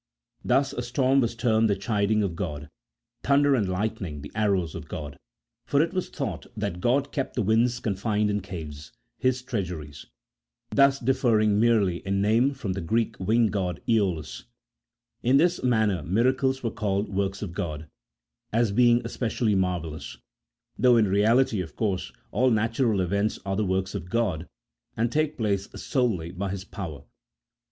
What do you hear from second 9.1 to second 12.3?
His treasuries; thus differing merely in